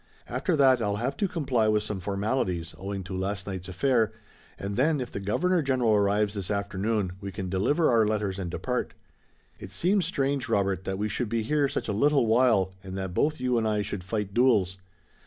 After 0.27 0.55
that 0.55 0.81
I'll 0.81 0.95
have 0.95 1.15
to 1.17 1.27
comply 1.27 1.67
with 1.67 1.83
some 1.83 1.99
formalities, 1.99 2.73
owing 2.79 3.03
to 3.03 3.15
last 3.15 3.45
night's 3.45 3.67
affair, 3.69 4.11
and 4.57 4.75
then 4.75 4.99
if 4.99 5.11
the 5.11 5.19
Governor 5.19 5.61
General 5.61 5.93
arrives 5.93 6.33
this 6.33 6.49
afternoon, 6.49 7.11
we 7.21 7.31
can 7.31 7.49
deliver 7.49 7.87
our 7.91 8.07
letters 8.07 8.39
and 8.39 8.49
depart. 8.49 8.95
It 9.59 9.69
seems 9.69 10.07
strange, 10.07 10.49
Robert, 10.49 10.85
that 10.85 10.97
we 10.97 11.07
should 11.07 11.29
be 11.29 11.43
here 11.43 11.67
such 11.67 11.87
a 11.87 11.93
little 11.93 12.25
while 12.25 12.73
and 12.83 12.97
that 12.97 13.13
both 13.13 13.39
you 13.39 13.59
and 13.59 13.67
I 13.67 13.83
should 13.83 14.03
fight 14.03 14.33
duels. 14.33 14.79